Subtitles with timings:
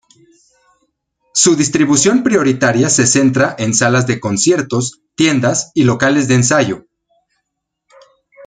[1.31, 6.87] Su distribución prioritaria se centra en salas de conciertos, tiendas y locales de ensayo.